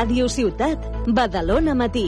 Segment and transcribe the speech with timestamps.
[0.00, 0.80] Ràdio Ciutat,
[1.12, 2.06] Badalona Matí.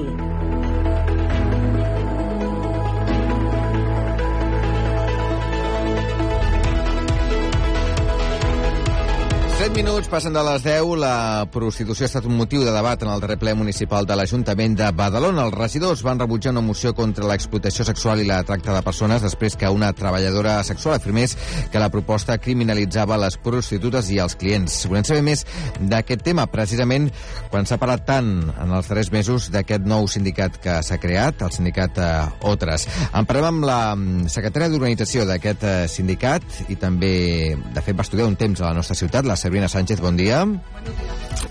[9.62, 10.96] 7 minuts passen de les 10.
[10.98, 14.72] La prostitució ha estat un motiu de debat en el darrer ple municipal de l'Ajuntament
[14.74, 15.45] de Badalona.
[15.46, 19.54] Els regidors van rebutjar una moció contra l'explotació sexual i la tracta de persones després
[19.54, 21.36] que una treballadora sexual afirmés
[21.70, 24.80] que la proposta criminalitzava les prostitutes i els clients.
[24.90, 25.45] Volem saber més
[25.79, 27.06] d'aquest tema, precisament
[27.54, 31.54] quan s'ha parlat tant en els darrers mesos d'aquest nou sindicat que s'ha creat, el
[31.54, 32.10] sindicat eh,
[32.51, 32.88] Otres.
[33.15, 37.15] En parlem amb la mm, secretària d'organització d'aquest eh, sindicat i també,
[37.54, 40.48] de fet, va estudiar un temps a la nostra ciutat, la Sabrina Sánchez, buen día.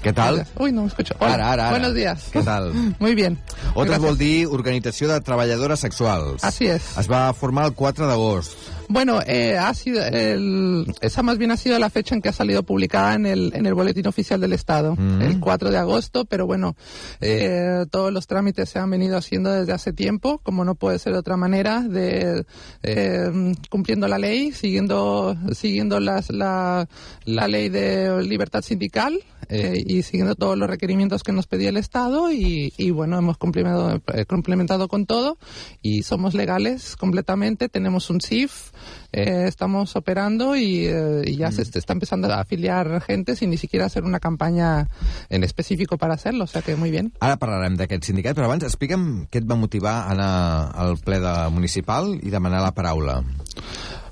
[0.01, 0.47] ¿Qué tal?
[0.57, 1.13] Uy, no me escucho.
[1.19, 1.35] Hola.
[1.35, 1.69] Ara, ara, ara.
[1.77, 2.31] Buenos días.
[2.33, 2.73] Què tal?
[2.99, 3.37] Muy bien.
[3.75, 4.01] Otra Gracias.
[4.01, 6.43] vol dir Organització de Treballadores Sexuals.
[6.43, 6.81] Así es.
[6.97, 8.57] Es va formar el 4 d'agost.
[8.91, 12.33] Bueno, eh, ha sido el, esa más bien ha sido la fecha en que ha
[12.33, 15.21] salido publicada en el, en el Boletín Oficial del Estado, Mm.
[15.21, 16.75] el 4 de agosto, pero bueno,
[17.21, 21.13] eh, todos los trámites se han venido haciendo desde hace tiempo, como no puede ser
[21.13, 22.43] de otra manera, de
[22.83, 26.89] eh, cumpliendo la ley, siguiendo, siguiendo las, la,
[27.23, 29.17] la ley de libertad sindical
[29.49, 33.37] eh, y siguiendo todos los requerimientos que nos pedía el Estado y, y bueno, hemos
[33.37, 35.37] complementado, eh, complementado con todo
[35.81, 38.71] y somos legales completamente, tenemos un CIF,
[39.11, 43.49] eh, estamos operando y, eh, y ya se est- está empezando a afiliar gente sin
[43.49, 44.87] ni siquiera hacer una campaña
[45.29, 47.11] en específico para hacerlo, o sea que muy bien.
[47.19, 50.31] Ara parlarem d'aquest sindicat, però abans explica'm què et va motivar a anar
[50.75, 53.21] al ple de municipal i demanar la paraula.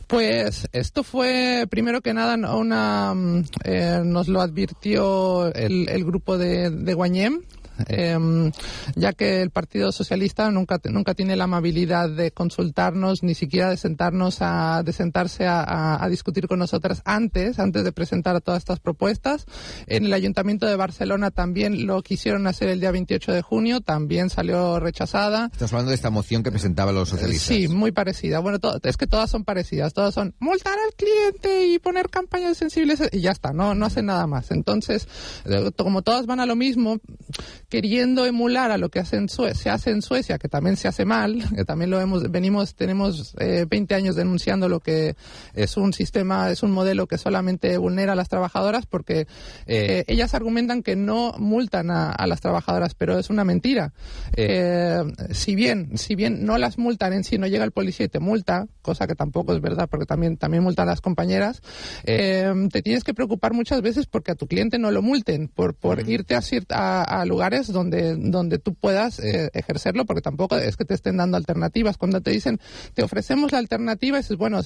[0.08, 6.38] Pues esto fue, primero que nada, una, mm, eh, nos lo advirtió el, el grupo
[6.40, 7.42] de, de Guañem,
[7.88, 8.52] em,
[8.95, 13.77] ya que el Partido Socialista nunca, nunca tiene la amabilidad de consultarnos, ni siquiera de
[13.77, 18.59] sentarnos a, de sentarse a, a- a discutir con nosotras antes, antes de presentar todas
[18.59, 19.45] estas propuestas.
[19.88, 24.30] En el Ayuntamiento de Barcelona también lo quisieron hacer el día 28 de junio, también
[24.30, 25.50] salió rechazada.
[25.52, 27.47] Estás hablando de esta moción que presentaban los socialistas.
[27.47, 28.39] Sí, muy parecida.
[28.39, 29.94] Bueno, to- es que todas son parecidas.
[29.94, 33.53] Todas son multar al cliente y poner campañas sensibles y ya está.
[33.53, 34.51] No, no hacen nada más.
[34.51, 35.07] Entonces,
[35.46, 36.97] eh, como todas van a lo mismo,
[37.69, 40.88] queriendo emular a lo que hace en Sue- se hace en Suecia, que también se
[40.88, 45.16] hace mal, que también lo hemos, venimos, tenemos eh, 20 años denunciando lo que
[45.53, 49.28] es un sistema, es un modelo que solamente vulnera a las trabajadoras porque
[49.68, 53.94] eh, ellas argumentan que no multan a, a las trabajadoras, pero es una mentira.
[54.35, 58.09] Eh, si bien, si bien no las multan en sí, no llega el policía y
[58.09, 61.62] te multa, cosa que tampoco es verdad porque también, también multan a las compañeras,
[62.03, 65.75] eh, te tienes que preocupar muchas veces porque a tu cliente no lo multen, por,
[65.75, 70.78] por irte a, a, a lugares donde, donde tú puedas eh, ejercerlo, porque tampoco es
[70.78, 71.97] que te estén dando alternativas.
[71.97, 72.59] Cuando te dicen,
[72.94, 74.62] te ofrecemos la alternativa, dices, bueno,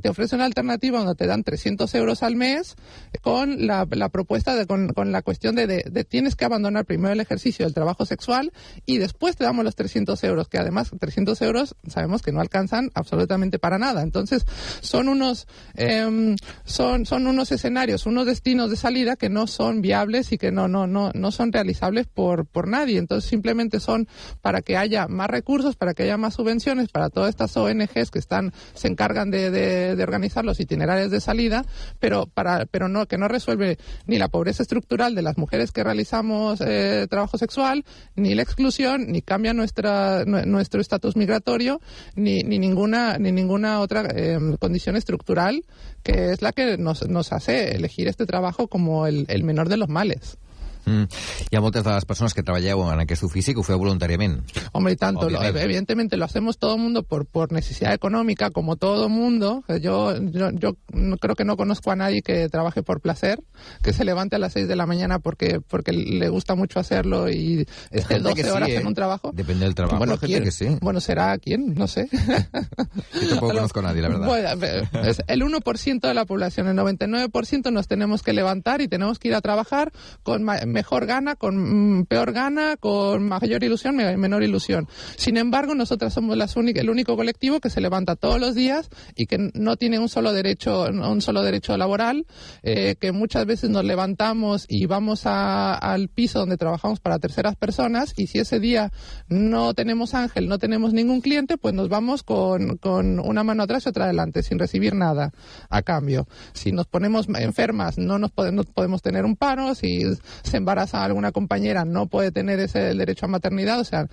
[0.00, 2.76] te ofrecen una alternativa donde te dan 300 euros al mes
[3.12, 7.12] eh, con la, propuesta, de, con, la cuestión de, de, de tienes que abandonar primero
[7.12, 8.52] el ejercicio del trabajo sexual
[8.86, 12.90] y después te damos los 300 euros, que además 300 euros sabemos que no alcanzan
[12.94, 14.02] absolutamente para nada.
[14.02, 14.44] Entonces,
[14.80, 20.32] son unos, em, son, son unos escenarios, unos destinos de salida que no son viables
[20.32, 22.98] y que no, no, no, no son realizables por, por nadie.
[22.98, 24.08] Entonces, simplemente son
[24.40, 28.18] para que haya más recursos, para que haya más subvenciones, para todas estas ONGs que
[28.18, 31.64] están, se encargan de, de, organizar los itinerarios de salida,
[32.00, 35.84] pero para, pero no, que no resuelve ni la pobreza estructural de las mujeres que
[35.84, 37.84] realizamos eh, trabajo sexual,
[38.16, 41.80] ni la exclusión, ni cambia nuestra, nue- nuestro estatus migratorio,
[42.14, 45.64] ni, ni ninguna, ni ninguna otra eh, condición estructural
[46.02, 49.76] que es la que nos, nos hace elegir este trabajo como el, el menor de
[49.76, 50.36] los males.
[50.84, 51.02] Mm.
[51.50, 54.40] Hi ha moltes de les persones que treballeu en aquest ofici que ho feu voluntàriament.
[54.72, 58.76] Hombre, y tanto, lo- evidentemente lo hacemos todo el mundo por, por necesidad económica, como
[58.76, 59.62] todo mundo.
[59.80, 60.76] Yo, yo, yo
[61.20, 63.40] creo que no conozco a nadie que trabaje por placer,
[63.82, 67.28] que se levante a las 6 de la mañana porque, porque le gusta mucho hacerlo
[67.30, 68.76] y esté gente 12 que sí, horas ¿eh?
[68.76, 69.30] en un trabajo.
[69.34, 70.66] Depende del trabajo, Bueno, que sí.
[70.80, 72.08] Bueno, será quién, no sé.
[72.12, 74.26] Yo tampoco conozco a nadie, la verdad.
[74.26, 78.88] Bueno, eh, es el 1% de la población, el 99% nos tenemos que levantar y
[78.88, 83.94] tenemos que ir a trabajar con mejor gana, con mm, peor gana, con mayor ilusión,
[83.96, 84.88] me- menor ilusión.
[85.16, 89.26] Sin embargo, nosotras somos las el único colectivo que se levanta todos los días y
[89.26, 92.26] que no tiene un solo derecho, un solo derecho laboral,
[92.62, 97.56] eh, que muchas veces nos levantamos y vamos a- al piso donde trabajamos para terceras
[97.56, 98.90] personas y si ese día
[99.28, 103.86] no tenemos ángel, no tenemos ningún cliente, pues nos vamos con, con una mano atrás
[103.86, 105.32] y otra adelante, sin recibir nada
[105.68, 106.26] a cambio.
[106.52, 110.02] Si nos ponemos enfermas, no nos podemos, no podemos tener un paro, si
[110.42, 113.80] se embaraza a alguna compañera no puede tener ese derecho a maternidad.
[113.80, 114.06] O sea,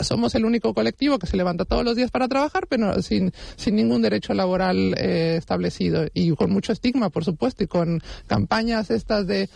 [0.00, 3.76] somos el único colectivo que se levanta todos los días para trabajar, pero sin, sin
[3.76, 9.26] ningún derecho laboral eh, establecido y con mucho estigma, por supuesto, y con campañas estas
[9.26, 9.48] de, eh,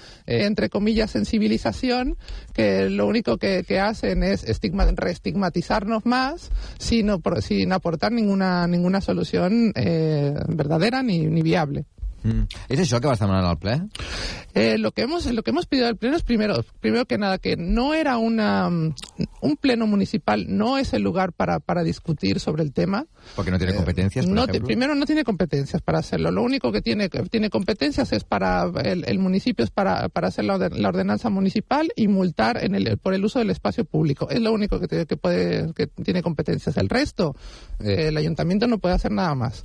[0.46, 2.16] entre comillas, sensibilización,
[2.54, 7.10] que lo único que, hacen es estigma, reestigmatizarnos más sin,
[7.40, 11.84] sin aportar ninguna, ninguna solución eh, verdadera ni, ni viable.
[12.26, 12.46] Mm.
[12.74, 13.76] És això que vas demanar al ple?
[14.54, 17.38] Eh, lo, que hemos, lo que hemos pedido al Pleno es primero, primero que nada
[17.38, 18.70] que no era una,
[19.40, 23.06] un Pleno municipal, no es el lugar para, para discutir sobre el tema.
[23.34, 24.66] Porque no tiene eh, competencias, por no ejemplo.
[24.66, 26.30] primero, no tiene competencias para hacerlo.
[26.30, 30.44] Lo único que tiene, tiene competencias es para el, el municipio, es para, para hacer
[30.44, 34.28] la, la, ordenanza municipal y multar en el, por el uso del espacio público.
[34.30, 36.76] Es lo único que, que, puede, que tiene competencias.
[36.76, 37.34] El resto,
[37.80, 39.62] eh, el ayuntamiento no puede hacer nada más.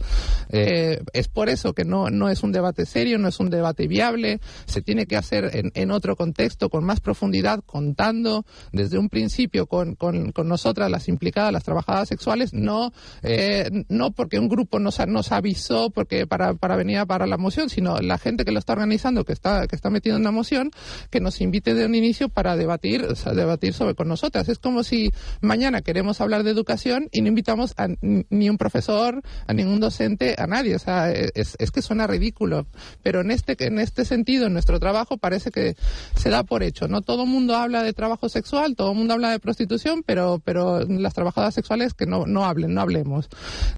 [0.49, 3.87] Eh, es por eso que no, no es un debate serio, no es un debate
[3.87, 4.39] viable.
[4.65, 9.40] Se tiene que hacer en, en otro contexto, con más profundidad, contando desde un principio
[9.67, 12.93] con, con, con nosotras, las implicadas, las trabajadoras sexuales, no,
[13.23, 17.37] eh, no porque un grupo nos, nos avisó porque para, para venir a para la
[17.37, 20.31] moción, sino la gente que lo está organizando, que está, que está metido en la
[20.31, 20.71] moción,
[21.09, 24.49] que nos invite de un inicio para debatir, o sea, debatir sobre con nosotras.
[24.49, 25.11] Es como si
[25.41, 30.35] mañana queremos hablar de educación y no invitamos a ni un profesor, a ningún docente,
[30.37, 30.75] a nadie.
[30.75, 32.67] O sea, es, es que suena ridículo.
[33.03, 35.75] Pero en este, en este sentido, en nuestro trabajo, parece que
[36.15, 36.87] se da por hecho.
[36.87, 40.41] No todo el mundo habla de trabajo sexual, todo el mundo habla de prostitución, pero,
[40.43, 43.29] pero las trabajadoras sexuales que no, no hablen, no hablemos.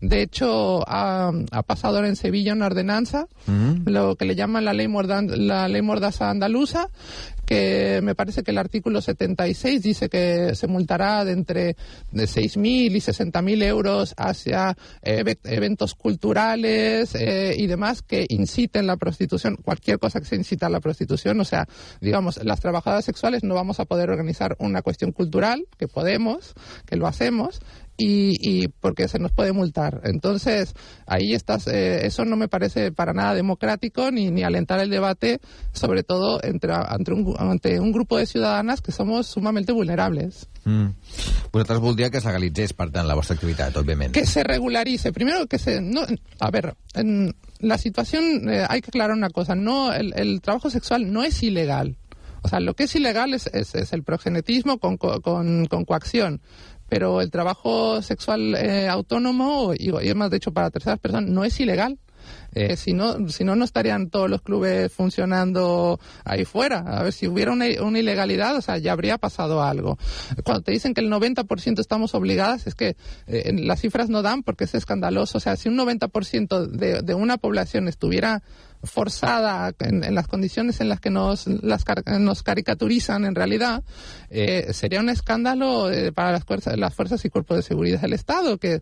[0.02, 3.90] De hecho, ha, ha pasado ahora en Sevilla una ordenanza, uh -huh.
[3.90, 6.90] lo que le llaman la ley, mordan, la ley mordaza andaluza,
[7.46, 11.76] que me parece que el artículo 76 dice que se multará de entre
[12.12, 18.98] de 6.000 y 60.000 euros hacia eh, eventos culturales eh, y demás que inciten la
[18.98, 21.68] prostitución, cualquier cosa que se incita a la prostitución, o sea,
[22.00, 25.43] digamos, las trabajadoras sexuales no vamos a poder organizar una cuestión cultural,
[25.78, 26.54] que podemos,
[26.86, 27.60] que lo hacemos,
[27.98, 30.02] y, y, porque se nos puede multar.
[30.04, 30.74] Entonces,
[31.06, 35.40] ahí estás, eh, eso no me parece para nada democrático ni, ni alentar el debate,
[35.74, 40.50] sobre todo entre, entre, un, ante un grupo de ciudadanas que somos sumamente vulnerables.
[40.66, 40.88] Mm.
[41.52, 44.14] Vosaltres voldria que es legalitzés, per tant, la vostra activitat, òbviament.
[44.16, 45.12] Que se regularice.
[45.14, 45.82] Primero que se...
[45.82, 46.02] No,
[46.40, 50.70] a ver, en la situación, eh, hay que aclarar una cosa, no, el, el trabajo
[50.70, 51.98] sexual no es ilegal.
[52.44, 56.42] O sea, lo que es ilegal es, es, es el progenetismo con, con, con coacción
[56.94, 61.44] pero el trabajo sexual eh, autónomo y, y más de hecho para terceras personas no
[61.44, 61.98] es ilegal.
[62.54, 66.80] Eh, si, no, si no, no estarían todos los clubes funcionando ahí fuera.
[66.80, 69.98] A ver, si hubiera una, una ilegalidad, o sea, ya habría pasado algo.
[70.44, 72.96] Cuando te dicen que el 90% estamos obligadas, es que
[73.26, 75.40] eh, las cifras no dan porque es escandaloso.
[75.40, 78.44] O sea, si un 90% de, de una población estuviera
[78.84, 81.84] forzada en, en, las condiciones en las que nos, las,
[82.20, 83.84] nos caricaturizan en realidad,
[84.30, 88.14] eh, sería un escándalo eh, para las fuerzas, las fuerzas y cuerpos de seguridad del
[88.14, 88.82] Estado, que,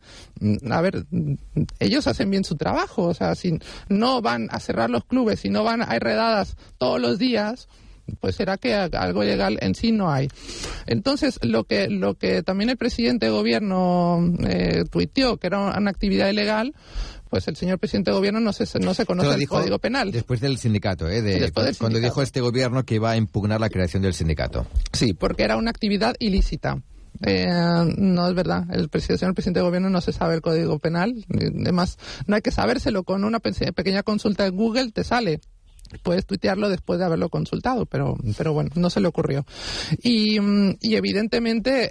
[0.70, 1.06] a ver,
[1.80, 3.60] ellos hacen bien su trabajo, o sea, si
[3.90, 7.68] no van a cerrar los clubes, si no van, hay redadas todos los días,
[8.20, 10.28] pues será que algo legal en sí no hay.
[10.86, 15.92] Entonces, lo que, lo que también el presidente de gobierno eh, tuiteó, que era una
[15.92, 16.74] actividad ilegal,
[17.32, 20.12] pues el señor presidente de gobierno no se, no se conoce el Código Penal.
[20.12, 21.22] Después del sindicato, ¿eh?
[21.22, 22.14] De, después del cuando sindicato.
[22.14, 24.68] dijo este gobierno que iba a impugnar la creación del sindicato.
[24.92, 26.82] Sí, porque era una actividad ilícita.
[27.26, 27.48] Eh,
[27.96, 28.66] no es verdad.
[28.70, 31.26] El, presidente, el señor presidente de gobierno no se sabe el código penal.
[31.34, 31.98] Además,
[32.28, 33.04] no hay que sabérselo.
[33.04, 35.40] Con una pequeña consulta en Google te sale
[36.04, 39.46] puedes tuitearlo después de haberlo consultado, pero, pero bueno, no se le ocurrió.
[40.02, 40.38] Y,
[40.82, 41.90] y evidentemente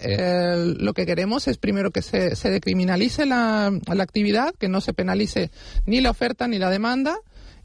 [0.79, 4.93] lo que queremos es primero que se, se decriminalice la, la actividad, que no se
[4.93, 5.51] penalice
[5.87, 7.19] ni la oferta ni la demanda,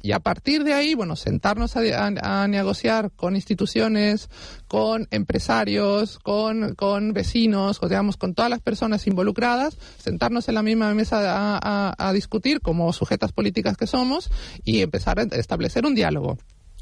[0.05, 4.29] y a partir de ahí, bueno, sentarnos a, negociar con instituciones,
[4.67, 10.93] con empresarios, con, con vecinos, digamos, con todas las personas involucradas, sentarnos en la misma
[10.93, 11.21] mesa
[11.57, 14.29] a, a discutir como sujetas políticas que somos
[14.63, 16.37] y empezar a establecer un diálogo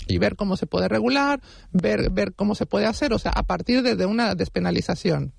[0.05, 1.39] y ver cómo se puede regular,
[1.71, 5.33] ver, ver cómo se puede hacer, o sea, a partir de, de una despenalización.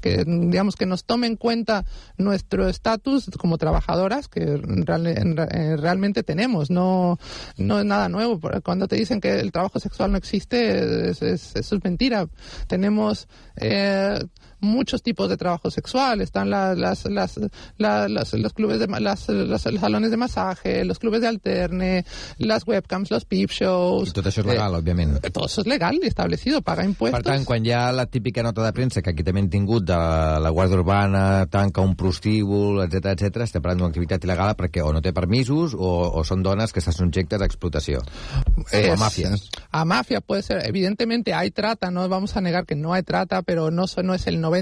[0.00, 1.84] Que, digamos que nos tome en cuenta
[2.16, 6.70] nuestro estatus como trabajadoras que en, realmente tenemos.
[6.70, 7.18] No
[7.56, 8.40] no es nada nuevo.
[8.62, 12.28] Cuando te dicen que el trabajo sexual no existe es, es, eso es mentira.
[12.66, 14.18] Tenemos eh,
[14.60, 16.20] muchos tipos de trabajo sexual.
[16.20, 17.38] Están las, las, las,
[17.78, 22.04] las los clubes de las, los salones de masaje, los clubes de alterne,
[22.38, 24.08] las webcams, los peep shows.
[24.10, 25.18] I tot això és legal, eh, òbviament.
[25.32, 27.22] Todo eso es legal y establecido, paga impuestos.
[27.22, 29.84] Per tant, quan hi ha la típica nota de premsa que aquí també hem tingut
[29.86, 34.82] de la Guàrdia Urbana, tanca un prostíbul, etc etc, estem parlant d'una activitat il·legal perquè
[34.84, 38.00] o no té permisos o, o són dones que estan subjectes a explotació.
[38.72, 39.48] Es- o a mafias.
[39.70, 40.64] A mafia puede ser.
[40.66, 44.26] Evidentemente hay trata, no vamos a negar que no hay trata, pero no, no es
[44.26, 44.55] el 90%.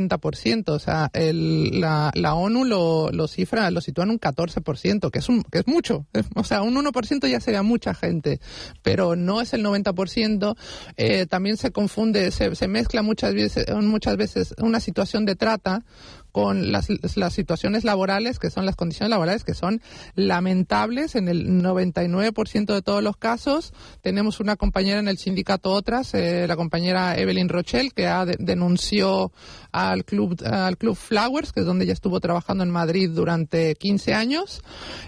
[0.74, 5.18] O sea, el- la, la ONU lo, lo cifra, lo sitúa en un 14%, que
[5.18, 6.06] es, un, que es mucho.
[6.36, 8.40] O sea, un 1% ya sería mucha gente,
[8.82, 10.56] pero no es el 90%.
[10.96, 15.82] Eh, también se confunde, se, se mezcla muchas veces, muchas veces una situación de trata
[16.34, 19.80] con las, las situaciones laborales, que son las condiciones laborales, que son
[20.16, 23.72] lamentables en el 99% de todos los casos.
[24.02, 28.34] Tenemos una compañera en el sindicato Otras, eh, la compañera Evelyn Rochelle, que ha de-
[28.40, 29.30] denunció
[29.70, 34.12] al club, al club Flowers, que es donde ella estuvo trabajando en Madrid durante 15
[34.14, 34.60] años.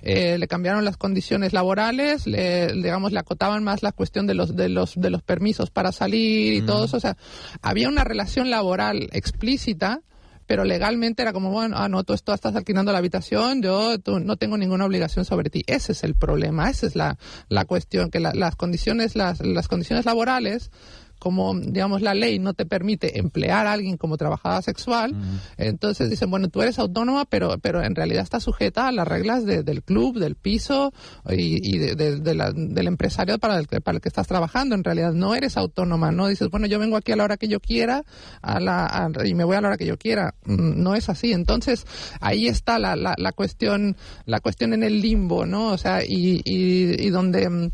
[0.03, 4.55] Eh, le cambiaron las condiciones laborales, le, digamos, le acotaban más la cuestión de los,
[4.55, 6.99] de los, de los permisos para salir y todo eso.
[6.99, 7.17] O sea,
[7.63, 10.03] había una relación laboral explícita
[10.47, 14.37] pero legalmente era como, bueno, ah, no, tú estás alquilando la habitación, yo tú, no
[14.37, 15.63] tengo ninguna obligación sobre ti.
[15.67, 19.69] Ese es el problema, esa es la, la cuestión, que la- las condiciones, las, las
[19.69, 20.71] condiciones laborales,
[21.19, 25.15] como, digamos, la ley no te permite emplear a alguien como trabajadora sexual,
[25.57, 29.45] entonces dicen, bueno, tú eres autónoma, pero, pero en realidad estás sujeta a las reglas
[29.45, 30.93] de- del club, del piso
[31.31, 34.27] y, y de- de- de la- del empresario para el, que, para el que estás
[34.27, 34.75] trabajando.
[34.75, 37.49] En realidad no eres autónoma, no dices, bueno, yo vengo aquí a la hora que
[37.49, 38.05] yo quiera
[38.43, 40.35] a la, a- y me voy a la hora que yo quiera.
[40.45, 41.33] Mm, No es así.
[41.33, 41.87] Entonces
[42.21, 43.97] ahí está la, la, la cuestión,
[44.27, 45.69] la cuestión en el limbo, ¿no?
[45.69, 47.71] O sea, y, y, y donde, mm,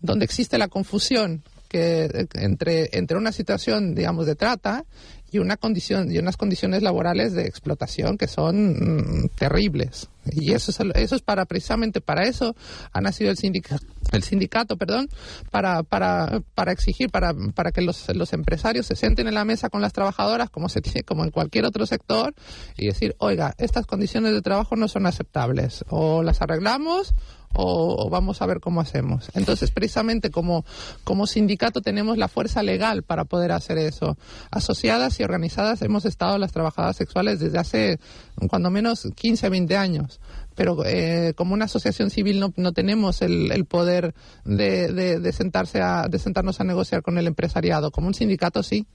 [0.00, 4.84] donde existe la confusión que eh, entre, entre una situación, digamos, de trata
[5.32, 10.70] y una condición y unas condiciones laborales de explotación que son mm, terribles y eso
[10.70, 12.54] es eso es para precisamente para eso
[12.92, 15.08] ha nacido el sindicato el sindicato perdón
[15.50, 19.68] para para para exigir para para que los, los empresarios se sienten en la mesa
[19.68, 22.34] con las trabajadoras como se tiene como en cualquier otro sector
[22.76, 27.14] y decir oiga estas condiciones de trabajo no son aceptables o las arreglamos
[27.54, 29.30] o, o vamos a ver cómo hacemos.
[29.34, 30.64] Entonces, precisamente como,
[31.04, 34.16] como sindicato tenemos la fuerza legal para poder hacer eso.
[34.50, 38.00] Asociadas organizadas hemos estado las trabajadoras sexuales desde hace,
[38.48, 40.20] cuando menos, 15, 20 años.
[40.54, 44.14] Pero eh, como una asociación civil no, no tenemos el, el poder
[44.44, 47.90] de, de, de sentarse a, de sentarnos a negociar con el empresariado.
[47.90, 48.86] Como un sindicato sí.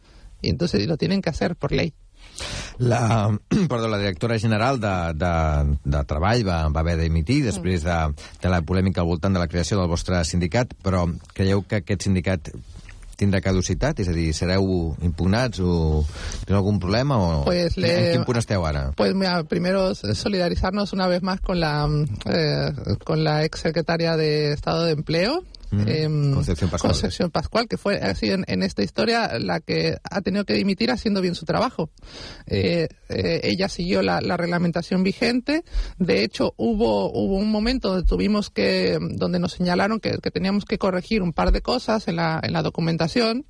[0.42, 1.94] Y entonces lo tienen que hacer por ley.
[2.78, 3.38] La,
[3.70, 7.98] perdó, la directora general de, de, de Treball va, va haver d'emitir després de,
[8.42, 12.06] de la polèmica al voltant de la creació del vostre sindicat, però creieu que aquest
[12.06, 12.52] sindicat
[13.18, 14.00] tindrà caducitat?
[14.00, 16.04] És a dir, sereu impugnats o
[16.46, 17.18] teniu algun problema?
[17.18, 17.44] O...
[17.48, 18.92] Pues le- En quin punt esteu ara?
[18.96, 21.88] Pues mira, primero solidarizarnos una vez más con la
[22.26, 22.72] eh,
[23.04, 25.44] con la ex secretaria de Estado de Empleo.
[25.72, 26.94] Mm, em, Concepción Pascual.
[26.94, 30.92] Concepción Pascual, que fue así en, en esta historia la que ha tenido que dimitir
[30.92, 31.90] haciendo bien su trabajo.
[32.46, 35.64] Eh, eh, ella siguió la, la reglamentación vigente.
[35.98, 40.66] De hecho, hubo hubo un momento donde tuvimos que donde nos señalaron que, que teníamos
[40.66, 43.46] que corregir un par de cosas en la en la documentación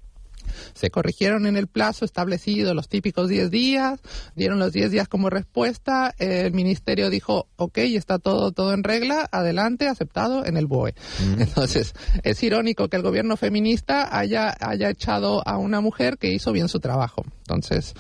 [0.74, 4.00] se corrigieron en el plazo establecido los típicos 10 días,
[4.36, 9.28] dieron los 10 días como respuesta, el ministerio dijo, ok, está todo, todo en regla,
[9.32, 10.96] adelante, aceptado en el BOE.
[11.40, 16.52] Entonces, es irónico que el gobierno feminista haya, haya echado a una mujer que hizo
[16.52, 17.24] bien su trabajo.
[17.48, 17.94] Entonces,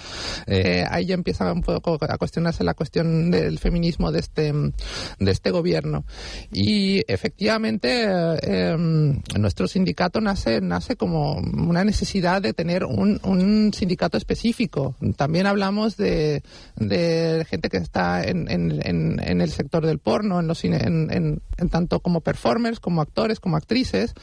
[0.46, 5.32] eh, ahí ya empieza un poco a cuestionarse la cuestión del feminismo de este, de
[5.32, 6.04] este gobierno.
[6.52, 8.04] Y efectivamente,
[8.42, 8.76] eh,
[9.40, 14.96] nuestro sindicato nace, nace como una necesidad de tener un, un sindicato específico.
[15.16, 16.44] También hablamos de,
[16.76, 20.86] de gente que está en, en, en, en el sector del porno, en, los cine-
[20.86, 24.14] en, en- en tanto como performers, como actores, como actrices,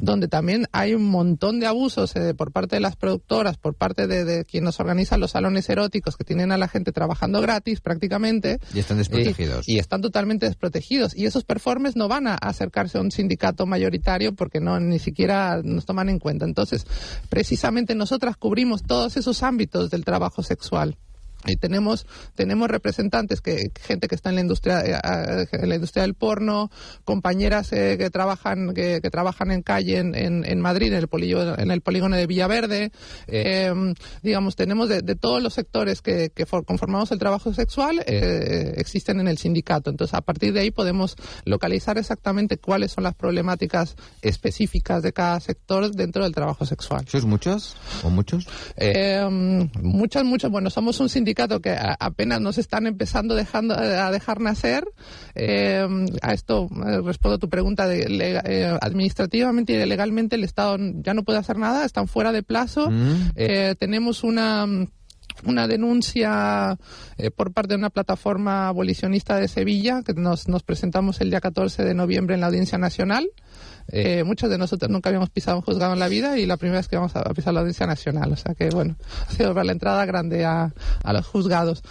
[0.00, 4.06] donde también hay un montón de abusos eh, por parte de las productoras, por parte
[4.06, 7.80] de, de quien nos organiza los salones eróticos que tienen a la gente trabajando gratis
[7.80, 8.58] prácticamente.
[8.74, 9.68] Y están desprotegidos.
[9.68, 11.16] Y, y están totalmente desprotegidos.
[11.16, 15.60] Y esos performers no van a acercarse a un sindicato mayoritario porque no ni siquiera
[15.62, 16.44] nos toman en cuenta.
[16.44, 16.86] Entonces,
[17.28, 20.96] precisamente nosotras cubrimos todos esos ámbitos del trabajo sexual.
[21.46, 25.74] Y tenemos, tenemos representantes, que gente que está en la industria, eh, eh, en la
[25.74, 26.70] industria del porno,
[27.04, 31.08] compañeras eh, que trabajan, que, que trabajan en calle en, en, en Madrid, en el,
[31.08, 32.92] polillo- en el polígono de Villaverde.
[33.26, 33.72] Eh,
[34.22, 38.72] digamos, tenemos de, de todos los sectores que, que for- conformamos el trabajo sexual, eh,
[38.78, 39.90] existen en el sindicato.
[39.90, 45.40] Entonces, a partir de ahí podemos localizar exactamente cuáles son las problemáticas específicas de cada
[45.40, 47.04] sector dentro del trabajo sexual.
[47.06, 48.46] ¿Sois muchos o muchos?
[48.76, 49.20] Eh,
[49.82, 54.40] muchas, muchas, bueno, somos un sindicato sindicato que apenas nos están empezando dejando, a dejar
[54.40, 54.84] nacer.
[55.34, 55.86] Eh,
[56.22, 61.14] a esto eh, respondo a tu pregunta de eh, administrativamente y legalmente el Estado ya
[61.14, 62.90] no puede hacer nada, están fuera de plazo.
[62.90, 63.32] Mm.
[63.78, 64.66] tenemos una
[65.44, 66.78] una denuncia
[67.16, 71.40] eh, por parte de una plataforma abolicionista de Sevilla, que nos, nos presentamos el día
[71.40, 73.28] 14 de noviembre en la Audiencia Nacional.
[73.88, 76.78] Eh, muchos de nosotros nunca habíamos pisado un juzgado en la vida y la primera
[76.78, 78.32] vez que vamos a pisar la Audiencia Nacional.
[78.32, 78.96] O sea que, bueno,
[79.28, 80.72] ha sido la entrada grande a,
[81.02, 81.82] a los juzgados.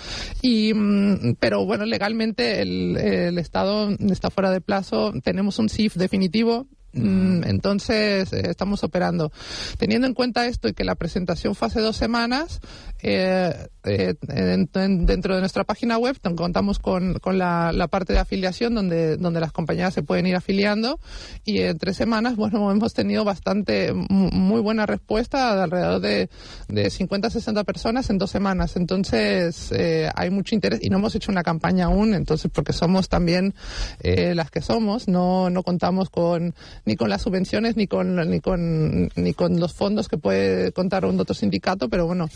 [0.42, 5.14] Y, mm, pero bueno, legalmente el, el Estado está fuera de plazo.
[5.24, 9.32] Tenemos un CIF definitivo entonces, eh, estamos operando.
[9.78, 12.62] Teniendo en cuenta esto y que la presentación fue hace dos semanas,
[13.02, 19.18] eh, eh, dentro de nuestra página web contamos con, con la, parte de afiliación donde,
[19.18, 21.02] donde las compañías se pueden ir afiliando
[21.44, 26.30] y en tres semanas, bueno, hemos tenido bastante, muy buena respuesta de alrededor de,
[26.70, 28.76] de 50 60 personas en dos semanas.
[28.76, 29.74] Entonces,
[30.16, 33.54] hay mucho interés y no hemos hecho una campaña aún, entonces, porque somos también
[34.02, 36.54] las que somos, no, no contamos con
[36.86, 41.06] ni con las subvenciones ni con ni con ni con los fondos que puede contar
[41.06, 42.30] un otro sindicato, però bueno,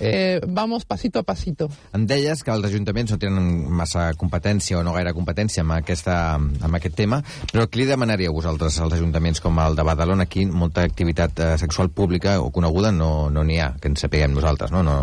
[0.00, 1.70] eh, vamos pasito a pasito.
[1.92, 6.34] Em deies que els ajuntaments no tenen massa competència o no gaire competència amb, aquesta,
[6.34, 10.26] amb aquest tema, però què li demanaríeu vosaltres als ajuntaments com el de Badalona?
[10.28, 14.34] Aquí molta activitat eh, sexual pública o coneguda no n'hi no ha, que ens sapiguem
[14.34, 14.82] nosaltres, no?
[14.82, 14.96] no?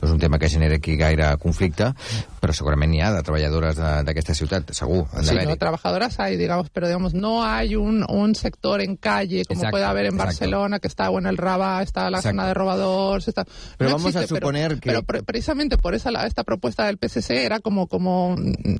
[0.00, 1.92] No és un tema que genera aquí gaire conflicte,
[2.42, 5.04] però segurament n'hi ha de treballadores d'aquesta ciutat, segur.
[5.22, 9.62] Sí, no, treballadores hay, digamos, pero digamos, no hay un, un sector en calle, como
[9.70, 13.28] puede haber en Barcelona, que está bueno el Rabat, está la zona de robadores.
[13.28, 13.46] Está...
[13.78, 14.90] Pero vamos a suponer que.
[14.90, 18.34] Pero precisamente por esa esta propuesta del PSC era como, como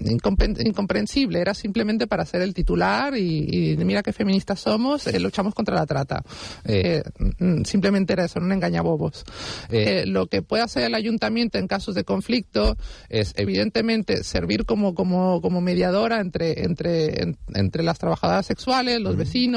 [0.04, 5.75] incomprensible, era simplemente para ser el titular y, mira qué feministas somos, eh, luchamos contra
[5.75, 6.23] la trata.
[6.64, 7.02] Eh,
[7.38, 9.25] mm, simplemente era eso, un engañabobos.
[9.71, 12.76] Eh, lo que puede hacer el ayuntamiento en casos de conflicto
[13.09, 19.52] es, evidentemente, servir como, como, como mediadora entre, entre, entre las trabajadoras sexuales, los vecinos,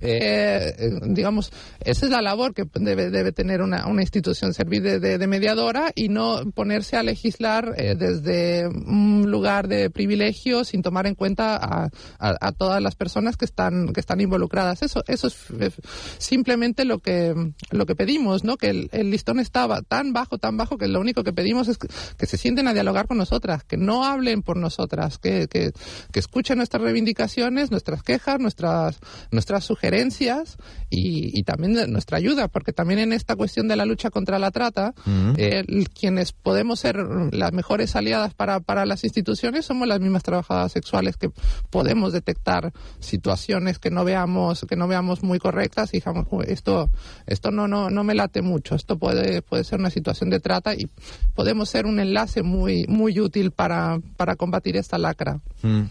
[0.00, 4.82] eh, eh, digamos, esa es la labor que debe, debe tener una, una institución, servir
[4.82, 10.82] de, de, mediadora y no ponerse a legislar eh, desde un lugar de privilegio sin
[10.82, 14.82] tomar en cuenta a, a, todas las personas que están, que están involucradas.
[14.82, 15.74] Eso, eso es
[16.18, 17.34] simplemente lo que,
[17.70, 18.56] lo que pedimos, ¿no?
[18.56, 21.78] Que el, el listón estaba tan bajo, tan bajo, que lo único que pedimos es
[21.78, 25.72] que, que se sienten a dialogar con nosotras, que no hablen por nosotras, que, que,
[26.12, 28.98] que escuchen nuestras reivindicaciones, nuestras quejas, nuestras
[29.30, 30.56] nuestras sugerencias
[30.90, 34.50] y, y, también nuestra ayuda, porque también en esta cuestión de la lucha contra la
[34.50, 34.94] trata,
[35.36, 35.64] eh,
[35.98, 36.96] quienes podemos ser
[37.32, 41.30] las mejores aliadas para, para las instituciones somos las mismas trabajadoras sexuales que
[41.70, 46.90] podemos detectar situaciones que no veamos que no veamos muy correctas y digamos esto
[47.26, 50.74] esto no no no me late mucho esto puede puede ser una situación de trata
[50.74, 50.88] y
[51.34, 55.82] podemos ser un enlace muy muy útil para para combatir esta lacra mm.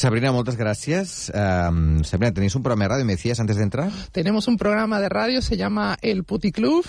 [0.00, 1.30] Sabrina, muchas gracias.
[1.30, 3.90] Sabrina, ¿tenéis un programa de radio, me decías antes de entrar?
[4.12, 6.86] Tenemos un programa de radio, se llama El Puticlub.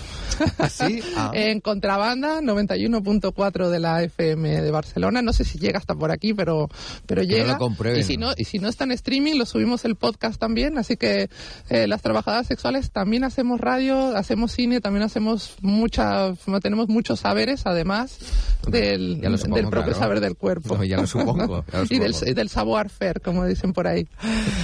[0.58, 1.02] ¿Ah, ¿Sí?
[1.14, 1.30] Ah.
[1.34, 5.20] en contrabanda, 91.4 de la FM de Barcelona.
[5.20, 6.70] No sé si llega hasta por aquí, pero,
[7.04, 7.58] pero llega.
[7.94, 10.78] y, si no, y si no está en streaming, lo subimos el podcast también.
[10.78, 11.28] Así que
[11.68, 17.66] eh, las trabajadoras sexuales también hacemos radio, hacemos cine, también hacemos mucha, tenemos muchos saberes,
[17.66, 18.18] además
[18.66, 20.82] del, del propio saber del cuerpo.
[20.82, 21.66] ya lo supongo.
[21.90, 24.06] y del, del savoir fer, como dicen por ahí.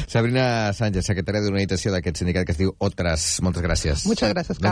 [0.07, 3.29] Sabrina Sánchez, secretària d'una de d'aquest sindicat que es diu Otras.
[3.43, 4.07] Moltes gràcies.
[4.07, 4.67] Muchas gracias, Carlos.